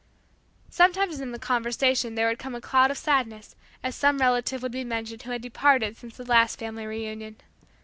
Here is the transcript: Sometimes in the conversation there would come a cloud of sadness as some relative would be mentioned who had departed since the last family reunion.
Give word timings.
Sometimes 0.71 1.21
in 1.21 1.31
the 1.31 1.37
conversation 1.37 2.15
there 2.15 2.27
would 2.27 2.39
come 2.39 2.55
a 2.55 2.59
cloud 2.59 2.89
of 2.89 2.97
sadness 2.97 3.55
as 3.83 3.93
some 3.93 4.17
relative 4.17 4.63
would 4.63 4.71
be 4.71 4.83
mentioned 4.83 5.21
who 5.21 5.31
had 5.31 5.43
departed 5.43 5.95
since 5.95 6.17
the 6.17 6.25
last 6.25 6.57
family 6.57 6.87
reunion. 6.87 7.35